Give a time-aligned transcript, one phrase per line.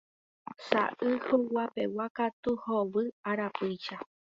[0.67, 3.95] Saʼy huguapegua katu hovy arapýicha.